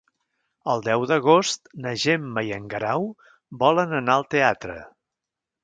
[0.71, 3.07] El deu d'agost na Gemma i en Guerau
[3.67, 4.83] volen anar al teatre.